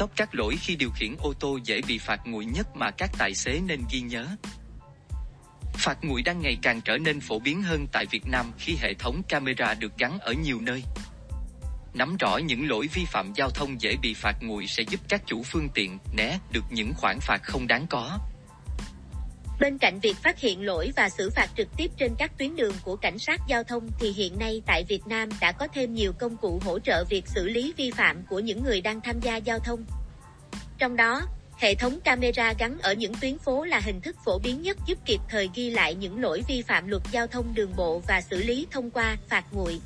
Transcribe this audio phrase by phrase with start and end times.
[0.00, 3.10] top các lỗi khi điều khiển ô tô dễ bị phạt nguội nhất mà các
[3.18, 4.26] tài xế nên ghi nhớ.
[5.74, 8.94] Phạt nguội đang ngày càng trở nên phổ biến hơn tại Việt Nam khi hệ
[8.94, 10.82] thống camera được gắn ở nhiều nơi.
[11.94, 15.22] Nắm rõ những lỗi vi phạm giao thông dễ bị phạt nguội sẽ giúp các
[15.26, 18.18] chủ phương tiện né được những khoản phạt không đáng có.
[19.60, 22.74] Bên cạnh việc phát hiện lỗi và xử phạt trực tiếp trên các tuyến đường
[22.84, 26.12] của cảnh sát giao thông thì hiện nay tại Việt Nam đã có thêm nhiều
[26.12, 29.36] công cụ hỗ trợ việc xử lý vi phạm của những người đang tham gia
[29.36, 29.84] giao thông.
[30.78, 31.22] Trong đó,
[31.58, 34.98] hệ thống camera gắn ở những tuyến phố là hình thức phổ biến nhất giúp
[35.04, 38.42] kịp thời ghi lại những lỗi vi phạm luật giao thông đường bộ và xử
[38.42, 39.80] lý thông qua phạt nguội.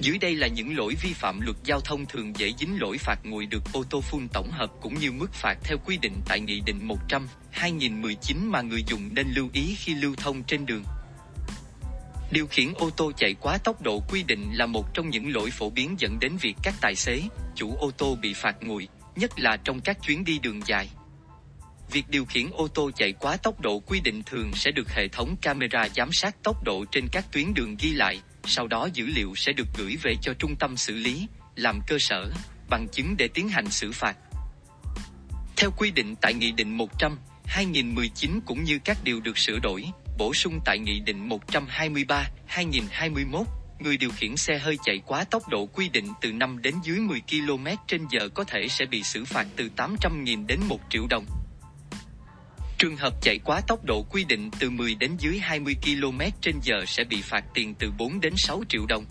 [0.00, 3.18] Dưới đây là những lỗi vi phạm luật giao thông thường dễ dính lỗi phạt
[3.24, 6.40] nguội được ô tô phun tổng hợp cũng như mức phạt theo quy định tại
[6.40, 10.84] Nghị định 100 2019 mà người dùng nên lưu ý khi lưu thông trên đường.
[12.30, 15.50] Điều khiển ô tô chạy quá tốc độ quy định là một trong những lỗi
[15.50, 17.22] phổ biến dẫn đến việc các tài xế,
[17.54, 20.88] chủ ô tô bị phạt nguội, nhất là trong các chuyến đi đường dài.
[21.90, 25.08] Việc điều khiển ô tô chạy quá tốc độ quy định thường sẽ được hệ
[25.08, 29.06] thống camera giám sát tốc độ trên các tuyến đường ghi lại, sau đó dữ
[29.06, 32.30] liệu sẽ được gửi về cho trung tâm xử lý, làm cơ sở,
[32.70, 34.16] bằng chứng để tiến hành xử phạt.
[35.56, 39.84] Theo quy định tại Nghị định 100, 2019 cũng như các điều được sửa đổi,
[40.18, 43.46] bổ sung tại Nghị định 123, 2021,
[43.78, 46.98] người điều khiển xe hơi chạy quá tốc độ quy định từ 5 đến dưới
[46.98, 51.06] 10 km trên giờ có thể sẽ bị xử phạt từ 800.000 đến 1 triệu
[51.10, 51.24] đồng.
[52.78, 56.54] Trường hợp chạy quá tốc độ quy định từ 10 đến dưới 20 km trên
[56.62, 59.04] giờ sẽ bị phạt tiền từ 4 đến 6 triệu đồng.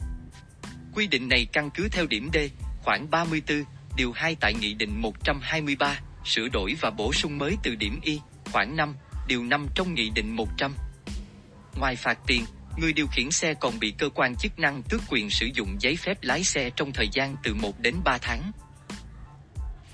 [0.93, 2.37] Quy định này căn cứ theo điểm D,
[2.83, 3.63] khoảng 34,
[3.97, 8.19] điều 2 tại Nghị định 123, sửa đổi và bổ sung mới từ điểm Y,
[8.51, 8.95] khoảng 5,
[9.27, 10.73] điều 5 trong Nghị định 100.
[11.79, 12.45] Ngoài phạt tiền,
[12.77, 15.95] người điều khiển xe còn bị cơ quan chức năng tước quyền sử dụng giấy
[15.95, 18.51] phép lái xe trong thời gian từ 1 đến 3 tháng.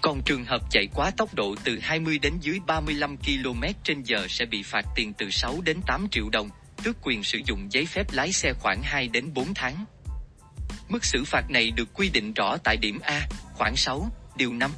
[0.03, 4.27] Còn trường hợp chạy quá tốc độ từ 20 đến dưới 35 km trên giờ
[4.29, 6.49] sẽ bị phạt tiền từ 6 đến 8 triệu đồng,
[6.83, 9.85] tước quyền sử dụng giấy phép lái xe khoảng 2 đến 4 tháng.
[10.89, 14.71] Mức xử phạt này được quy định rõ tại điểm A, khoảng 6, điều 5.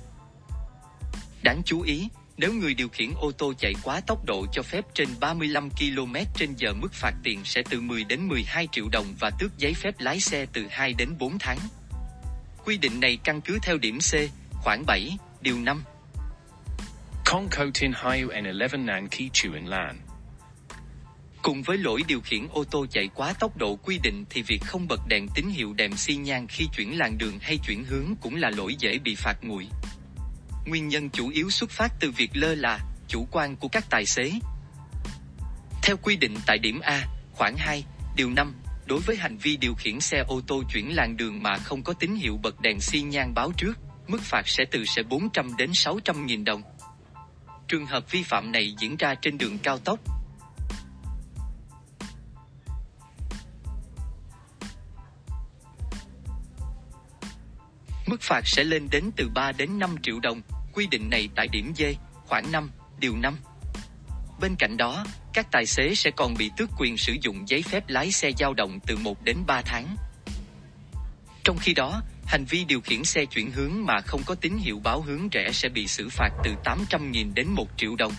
[1.43, 2.07] Đáng chú ý,
[2.37, 6.15] nếu người điều khiển ô tô chạy quá tốc độ cho phép trên 35 km
[6.35, 9.73] trên giờ mức phạt tiền sẽ từ 10 đến 12 triệu đồng và tước giấy
[9.73, 11.57] phép lái xe từ 2 đến 4 tháng.
[12.65, 14.13] Quy định này căn cứ theo điểm C,
[14.65, 15.83] khoảng 7, điều 5.
[17.25, 19.99] Kong ko tin hayu n11 nan ki chuan lan.
[21.41, 24.61] Cùng với lỗi điều khiển ô tô chạy quá tốc độ quy định thì việc
[24.65, 28.15] không bật đèn tín hiệu đèn xi nhan khi chuyển làn đường hay chuyển hướng
[28.21, 29.67] cũng là lỗi dễ bị phạt nguội.
[30.65, 34.05] Nguyên nhân chủ yếu xuất phát từ việc lơ là, chủ quan của các tài
[34.05, 34.31] xế.
[35.83, 37.83] Theo quy định tại điểm A, khoảng 2,
[38.15, 38.53] điều 5,
[38.85, 41.93] đối với hành vi điều khiển xe ô tô chuyển làn đường mà không có
[41.93, 43.73] tín hiệu bật đèn xi nhan báo trước,
[44.07, 46.61] mức phạt sẽ từ sẽ 400 đến 600 nghìn đồng.
[47.67, 49.99] Trường hợp vi phạm này diễn ra trên đường cao tốc.
[58.07, 60.41] Mức phạt sẽ lên đến từ 3 đến 5 triệu đồng,
[60.73, 61.81] quy định này tại điểm D,
[62.25, 63.37] khoảng 5, điều 5.
[64.39, 67.83] Bên cạnh đó, các tài xế sẽ còn bị tước quyền sử dụng giấy phép
[67.87, 69.95] lái xe dao động từ 1 đến 3 tháng.
[71.43, 74.79] Trong khi đó, hành vi điều khiển xe chuyển hướng mà không có tín hiệu
[74.83, 78.13] báo hướng rẽ sẽ bị xử phạt từ 800.000 đến 1 triệu đồng.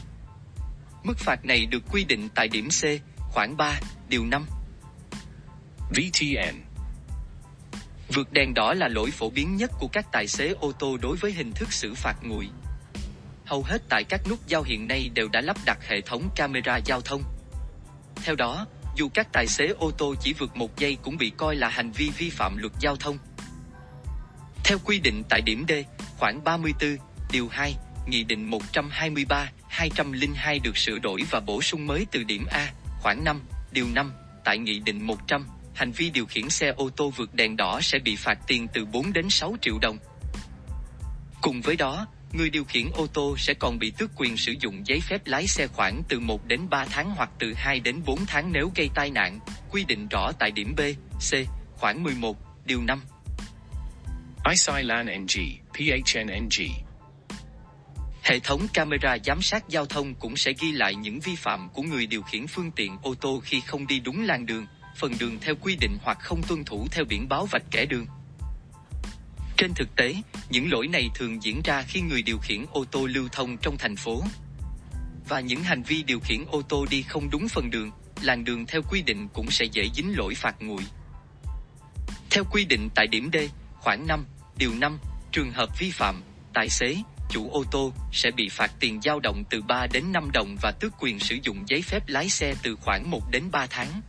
[1.05, 2.85] Mức phạt này được quy định tại điểm C,
[3.19, 4.47] khoảng 3, điều 5.
[5.91, 6.67] VTN.
[8.15, 11.17] Vượt đèn đỏ là lỗi phổ biến nhất của các tài xế ô tô đối
[11.17, 12.49] với hình thức xử phạt nguội.
[13.45, 16.77] Hầu hết tại các nút giao hiện nay đều đã lắp đặt hệ thống camera
[16.77, 17.23] giao thông.
[18.25, 21.57] Theo đó, dù các tài xế ô tô chỉ vượt một giây cũng bị coi
[21.57, 23.19] là hành vi vi phạm luật giao thông.
[24.67, 25.73] Theo quy định tại điểm D,
[26.19, 26.97] khoảng 34,
[27.33, 27.75] điều 2,
[28.07, 33.25] Nghị định 123, 202 được sửa đổi và bổ sung mới từ điểm A, khoảng
[33.25, 33.41] 5,
[33.73, 34.13] điều 5,
[34.45, 37.99] tại Nghị định 100, hành vi điều khiển xe ô tô vượt đèn đỏ sẽ
[37.99, 39.99] bị phạt tiền từ 4 đến 6 triệu đồng.
[41.41, 44.87] Cùng với đó, người điều khiển ô tô sẽ còn bị tước quyền sử dụng
[44.87, 48.27] giấy phép lái xe khoảng từ 1 đến 3 tháng hoặc từ 2 đến 4
[48.27, 49.39] tháng nếu gây tai nạn,
[49.71, 50.81] quy định rõ tại điểm B,
[51.19, 51.35] C,
[51.77, 53.01] khoảng 11, điều 5.
[54.51, 55.41] Isilan NG,
[55.75, 56.63] PHNNG.
[58.23, 61.83] Hệ thống camera giám sát giao thông cũng sẽ ghi lại những vi phạm của
[61.83, 64.67] người điều khiển phương tiện ô tô khi không đi đúng làn đường,
[64.97, 68.07] phần đường theo quy định hoặc không tuân thủ theo biển báo vạch kẻ đường.
[69.57, 70.15] Trên thực tế,
[70.51, 73.77] những lỗi này thường diễn ra khi người điều khiển ô tô lưu thông trong
[73.79, 74.23] thành phố.
[75.29, 77.91] Và những hành vi điều khiển ô tô đi không đúng phần đường,
[78.23, 80.83] làn đường theo quy định cũng sẽ dễ dính lỗi phạt nguội.
[82.31, 83.37] Theo quy định tại điểm D,
[83.81, 84.25] khoảng 5,
[84.59, 84.99] điều 5,
[85.33, 86.23] trường hợp vi phạm,
[86.55, 86.97] tài xế,
[87.31, 90.71] chủ ô tô sẽ bị phạt tiền dao động từ 3 đến 5 đồng và
[90.71, 94.01] tước quyền sử dụng giấy phép lái xe từ khoảng 1 đến 3 tháng.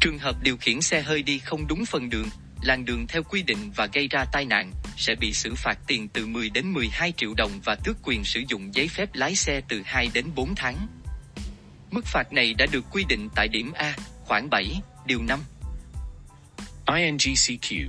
[0.00, 2.28] Trường hợp điều khiển xe hơi đi không đúng phần đường,
[2.62, 6.08] làn đường theo quy định và gây ra tai nạn sẽ bị xử phạt tiền
[6.08, 9.60] từ 10 đến 12 triệu đồng và tước quyền sử dụng giấy phép lái xe
[9.68, 10.86] từ 2 đến 4 tháng.
[11.90, 15.40] Mức phạt này đã được quy định tại điểm A, khoảng 7, điều 5.
[16.86, 17.86] INGCQ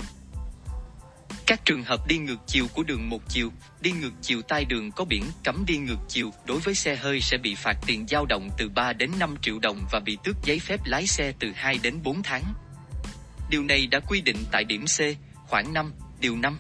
[1.48, 3.52] các trường hợp đi ngược chiều của đường một chiều,
[3.82, 7.22] đi ngược chiều tai đường có biển cấm đi ngược chiều đối với xe hơi
[7.22, 10.36] sẽ bị phạt tiền dao động từ 3 đến 5 triệu đồng và bị tước
[10.44, 12.44] giấy phép lái xe từ 2 đến 4 tháng.
[13.50, 15.00] Điều này đã quy định tại điểm C,
[15.48, 16.60] khoảng 5, điều 5.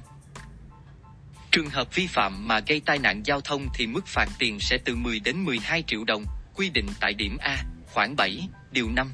[1.51, 4.77] Trường hợp vi phạm mà gây tai nạn giao thông thì mức phạt tiền sẽ
[4.85, 6.25] từ 10 đến 12 triệu đồng,
[6.55, 7.63] quy định tại điểm A,
[7.93, 9.11] khoảng 7, điều 5.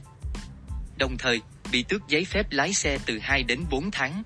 [0.97, 1.41] Đồng thời,
[1.71, 4.23] bị tước giấy phép lái xe từ 2 đến 4 tháng.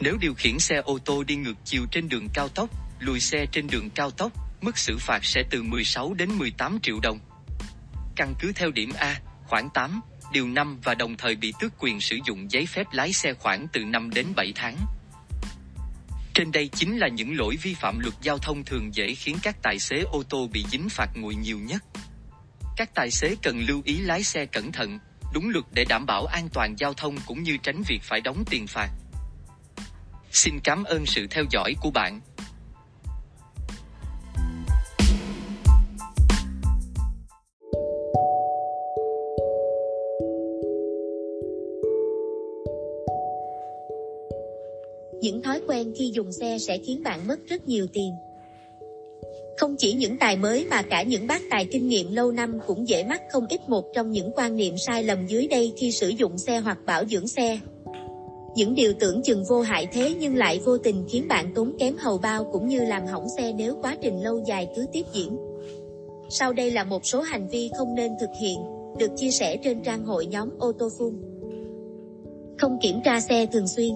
[0.00, 2.70] Nếu điều khiển xe ô tô đi ngược chiều trên đường cao tốc,
[3.00, 7.00] lùi xe trên đường cao tốc, mức xử phạt sẽ từ 16 đến 18 triệu
[7.02, 7.18] đồng.
[8.16, 10.00] Căn cứ theo điểm A, khoảng 8,
[10.32, 13.66] điều 5 và đồng thời bị tước quyền sử dụng giấy phép lái xe khoảng
[13.72, 14.76] từ 5 đến 7 tháng.
[16.34, 19.56] Trên đây chính là những lỗi vi phạm luật giao thông thường dễ khiến các
[19.62, 21.84] tài xế ô tô bị dính phạt nguội nhiều nhất.
[22.76, 24.98] Các tài xế cần lưu ý lái xe cẩn thận,
[25.34, 28.44] đúng luật để đảm bảo an toàn giao thông cũng như tránh việc phải đóng
[28.50, 28.88] tiền phạt.
[30.36, 32.20] Xin cảm ơn sự theo dõi của bạn.
[45.20, 48.12] Những thói quen khi dùng xe sẽ khiến bạn mất rất nhiều tiền.
[49.58, 52.88] Không chỉ những tài mới mà cả những bác tài kinh nghiệm lâu năm cũng
[52.88, 56.08] dễ mắc không ít một trong những quan niệm sai lầm dưới đây khi sử
[56.08, 57.58] dụng xe hoặc bảo dưỡng xe.
[58.56, 61.96] Những điều tưởng chừng vô hại thế nhưng lại vô tình khiến bạn tốn kém
[61.96, 65.36] hầu bao cũng như làm hỏng xe nếu quá trình lâu dài cứ tiếp diễn.
[66.28, 68.58] Sau đây là một số hành vi không nên thực hiện,
[68.98, 71.14] được chia sẻ trên trang hội nhóm ô tô phun.
[72.58, 73.94] Không kiểm tra xe thường xuyên.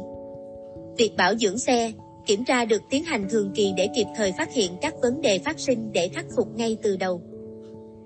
[0.99, 1.93] Việc bảo dưỡng xe,
[2.26, 5.38] kiểm tra được tiến hành thường kỳ để kịp thời phát hiện các vấn đề
[5.38, 7.22] phát sinh để khắc phục ngay từ đầu.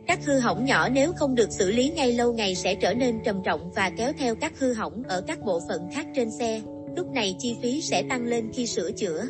[0.07, 3.19] Các hư hỏng nhỏ nếu không được xử lý ngay lâu ngày sẽ trở nên
[3.25, 6.61] trầm trọng và kéo theo các hư hỏng ở các bộ phận khác trên xe,
[6.97, 9.25] lúc này chi phí sẽ tăng lên khi sửa chữa.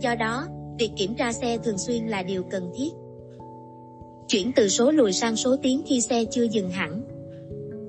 [0.00, 0.46] Do đó,
[0.78, 2.90] việc kiểm tra xe thường xuyên là điều cần thiết.
[4.28, 7.02] Chuyển từ số lùi sang số tiến khi xe chưa dừng hẳn.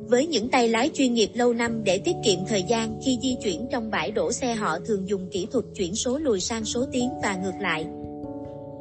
[0.10, 3.36] Với những tay lái chuyên nghiệp lâu năm để tiết kiệm thời gian khi di
[3.44, 6.86] chuyển trong bãi đổ xe họ thường dùng kỹ thuật chuyển số lùi sang số
[6.92, 7.86] tiến và ngược lại.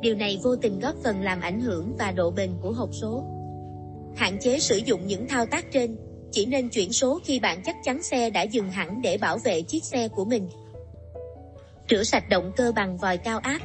[0.00, 3.24] Điều này vô tình góp phần làm ảnh hưởng và độ bền của hộp số.
[4.16, 5.96] Hạn chế sử dụng những thao tác trên,
[6.32, 9.62] chỉ nên chuyển số khi bạn chắc chắn xe đã dừng hẳn để bảo vệ
[9.62, 10.48] chiếc xe của mình.
[11.90, 13.60] Rửa sạch động cơ bằng vòi cao áp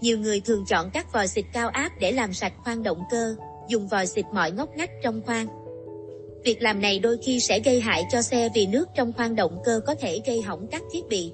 [0.00, 3.36] Nhiều người thường chọn các vòi xịt cao áp để làm sạch khoang động cơ,
[3.68, 5.46] dùng vòi xịt mọi ngóc ngách trong khoang.
[6.44, 9.58] Việc làm này đôi khi sẽ gây hại cho xe vì nước trong khoang động
[9.64, 11.32] cơ có thể gây hỏng các thiết bị.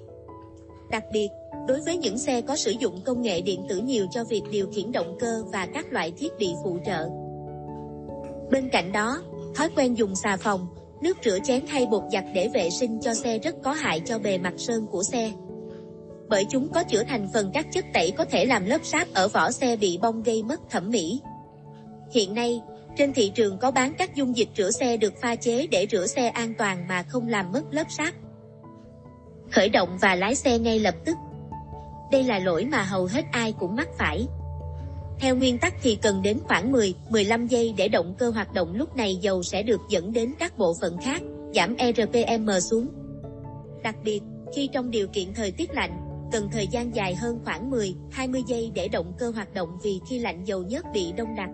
[0.91, 1.29] Đặc biệt,
[1.71, 4.67] đối với những xe có sử dụng công nghệ điện tử nhiều cho việc điều
[4.73, 7.09] khiển động cơ và các loại thiết bị phụ trợ.
[8.51, 9.23] Bên cạnh đó,
[9.55, 10.67] thói quen dùng xà phòng,
[11.03, 14.19] nước rửa chén hay bột giặt để vệ sinh cho xe rất có hại cho
[14.19, 15.33] bề mặt sơn của xe.
[16.29, 19.29] Bởi chúng có chứa thành phần các chất tẩy có thể làm lớp sáp ở
[19.29, 21.21] vỏ xe bị bong gây mất thẩm mỹ.
[22.13, 22.61] Hiện nay,
[22.97, 26.07] trên thị trường có bán các dung dịch rửa xe được pha chế để rửa
[26.07, 28.15] xe an toàn mà không làm mất lớp sáp.
[29.51, 31.17] Khởi động và lái xe ngay lập tức.
[32.11, 34.27] Đây là lỗi mà hầu hết ai cũng mắc phải.
[35.19, 38.97] Theo nguyên tắc thì cần đến khoảng 10-15 giây để động cơ hoạt động lúc
[38.97, 41.23] này dầu sẽ được dẫn đến các bộ phận khác,
[41.55, 42.87] giảm RPM xuống.
[43.83, 44.21] Đặc biệt,
[44.55, 46.01] khi trong điều kiện thời tiết lạnh,
[46.33, 50.19] cần thời gian dài hơn khoảng 10-20 giây để động cơ hoạt động vì khi
[50.19, 51.51] lạnh dầu nhớt bị đông đặc.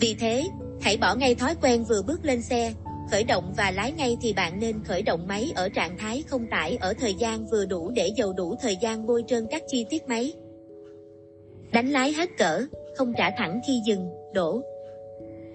[0.00, 0.48] Vì thế,
[0.80, 2.74] hãy bỏ ngay thói quen vừa bước lên xe,
[3.10, 6.46] khởi động và lái ngay thì bạn nên khởi động máy ở trạng thái không
[6.50, 9.86] tải ở thời gian vừa đủ để dầu đủ thời gian bôi trơn các chi
[9.90, 10.32] tiết máy.
[11.72, 14.60] Đánh lái hết cỡ, không trả thẳng khi dừng, đổ.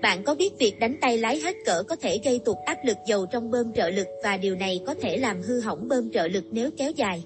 [0.02, 2.98] Bạn có biết việc đánh tay lái hết cỡ có thể gây tụt áp lực
[3.06, 6.28] dầu trong bơm trợ lực và điều này có thể làm hư hỏng bơm trợ
[6.28, 7.24] lực nếu kéo dài.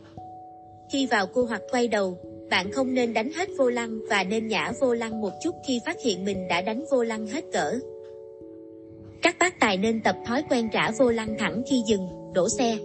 [0.91, 2.17] Khi vào cua hoặc quay đầu,
[2.49, 5.79] bạn không nên đánh hết vô lăng và nên nhả vô lăng một chút khi
[5.85, 7.79] phát hiện mình đã đánh vô lăng hết cỡ.
[9.21, 12.77] Các bác tài nên tập thói quen trả vô lăng thẳng khi dừng, đổ xe.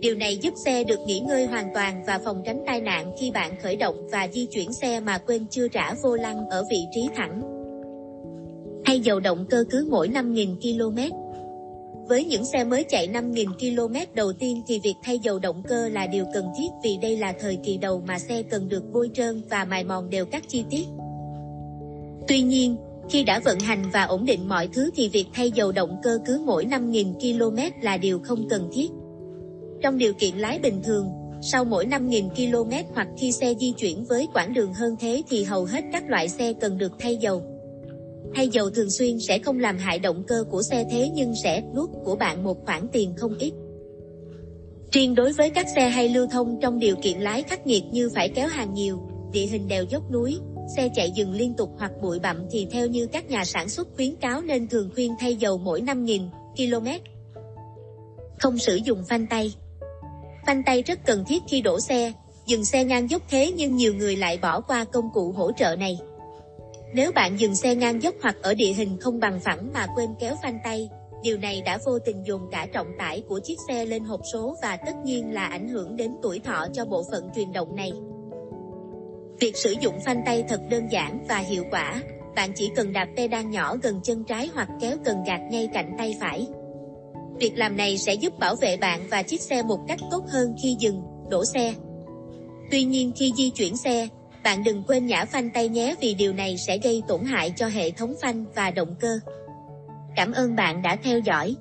[0.00, 3.30] Điều này giúp xe được nghỉ ngơi hoàn toàn và phòng tránh tai nạn khi
[3.30, 6.86] bạn khởi động và di chuyển xe mà quên chưa trả vô lăng ở vị
[6.94, 7.40] trí thẳng.
[8.84, 11.16] Hay dầu động cơ cứ mỗi 5.000 km.
[12.08, 15.88] Với những xe mới chạy 5.000 km đầu tiên thì việc thay dầu động cơ
[15.88, 19.10] là điều cần thiết vì đây là thời kỳ đầu mà xe cần được bôi
[19.14, 20.86] trơn và mài mòn đều các chi tiết.
[22.28, 22.76] Tuy nhiên,
[23.10, 26.18] khi đã vận hành và ổn định mọi thứ thì việc thay dầu động cơ
[26.26, 28.90] cứ mỗi 5.000 km là điều không cần thiết.
[29.82, 31.08] Trong điều kiện lái bình thường,
[31.42, 35.44] sau mỗi 5.000 km hoặc khi xe di chuyển với quãng đường hơn thế thì
[35.44, 37.42] hầu hết các loại xe cần được thay dầu.
[38.34, 41.62] Thay dầu thường xuyên sẽ không làm hại động cơ của xe thế nhưng sẽ
[41.74, 43.52] nuốt của bạn một khoản tiền không ít.
[44.92, 48.10] Riêng đối với các xe hay lưu thông trong điều kiện lái khắc nghiệt như
[48.14, 48.98] phải kéo hàng nhiều,
[49.32, 50.38] địa hình đèo dốc núi,
[50.76, 53.88] xe chạy dừng liên tục hoặc bụi bặm thì theo như các nhà sản xuất
[53.96, 56.88] khuyến cáo nên thường khuyên thay dầu mỗi 5.000 km.
[58.38, 59.52] Không sử dụng phanh tay
[60.46, 62.12] Phanh tay rất cần thiết khi đổ xe,
[62.46, 65.76] dừng xe ngang dốc thế nhưng nhiều người lại bỏ qua công cụ hỗ trợ
[65.76, 65.98] này.
[66.94, 70.10] Nếu bạn dừng xe ngang dốc hoặc ở địa hình không bằng phẳng mà quên
[70.20, 70.88] kéo phanh tay,
[71.22, 74.56] điều này đã vô tình dồn cả trọng tải của chiếc xe lên hộp số
[74.62, 77.92] và tất nhiên là ảnh hưởng đến tuổi thọ cho bộ phận truyền động này.
[79.40, 82.02] Việc sử dụng phanh tay thật đơn giản và hiệu quả,
[82.36, 85.92] bạn chỉ cần đạp pedal nhỏ gần chân trái hoặc kéo cần gạt ngay cạnh
[85.98, 86.46] tay phải.
[87.38, 90.54] Việc làm này sẽ giúp bảo vệ bạn và chiếc xe một cách tốt hơn
[90.62, 91.74] khi dừng, đổ xe.
[92.70, 94.08] Tuy nhiên khi di chuyển xe,
[94.44, 97.66] bạn đừng quên nhả phanh tay nhé vì điều này sẽ gây tổn hại cho
[97.66, 99.18] hệ thống phanh và động cơ.
[100.16, 101.56] Cảm ơn bạn đã theo dõi.